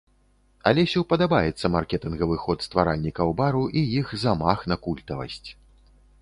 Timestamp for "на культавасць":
4.73-5.49